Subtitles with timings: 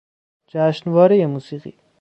[0.47, 1.73] جشنوارهی موسیقی